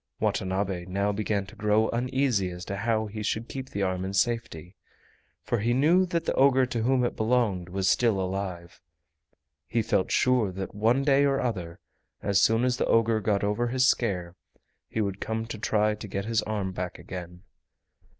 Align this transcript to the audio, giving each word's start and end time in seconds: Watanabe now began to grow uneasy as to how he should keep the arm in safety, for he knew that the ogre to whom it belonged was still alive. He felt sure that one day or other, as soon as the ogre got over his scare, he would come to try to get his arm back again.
Watanabe 0.19 0.85
now 0.87 1.11
began 1.11 1.45
to 1.45 1.55
grow 1.55 1.87
uneasy 1.89 2.49
as 2.49 2.65
to 2.65 2.75
how 2.75 3.05
he 3.05 3.21
should 3.21 3.47
keep 3.47 3.69
the 3.69 3.83
arm 3.83 4.03
in 4.03 4.15
safety, 4.15 4.75
for 5.43 5.59
he 5.59 5.75
knew 5.75 6.07
that 6.07 6.25
the 6.25 6.33
ogre 6.33 6.65
to 6.65 6.81
whom 6.81 7.05
it 7.05 7.15
belonged 7.15 7.69
was 7.69 7.87
still 7.87 8.19
alive. 8.19 8.81
He 9.67 9.83
felt 9.83 10.09
sure 10.11 10.51
that 10.53 10.73
one 10.73 11.03
day 11.03 11.23
or 11.23 11.39
other, 11.39 11.77
as 12.19 12.41
soon 12.41 12.63
as 12.65 12.77
the 12.77 12.87
ogre 12.87 13.19
got 13.19 13.43
over 13.43 13.67
his 13.67 13.87
scare, 13.87 14.35
he 14.89 15.01
would 15.01 15.21
come 15.21 15.45
to 15.45 15.59
try 15.59 15.93
to 15.93 16.07
get 16.07 16.25
his 16.25 16.41
arm 16.41 16.71
back 16.71 16.97
again. 16.97 17.43